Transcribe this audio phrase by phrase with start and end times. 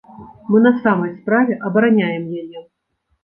[0.51, 2.65] Мы на самай справе абараняем яе.